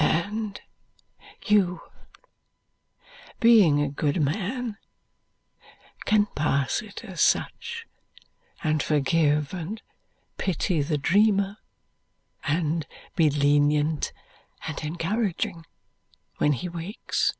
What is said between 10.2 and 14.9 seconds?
pity the dreamer, and be lenient and